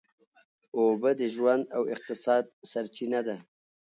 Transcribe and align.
اوبه 0.77 1.11
د 1.19 1.21
ژوند 1.35 1.63
او 1.75 1.81
اقتصاد 1.93 2.43
سرچینه 2.71 3.19
ده. 3.27 3.37